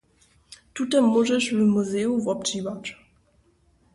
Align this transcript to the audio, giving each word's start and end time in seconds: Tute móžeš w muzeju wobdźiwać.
Tute 0.73 1.01
móžeš 1.01 1.53
w 1.53 1.57
muzeju 1.73 2.13
wobdźiwać. 2.21 2.85